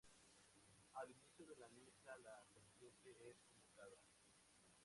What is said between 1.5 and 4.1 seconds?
la misa la serpiente es convocada.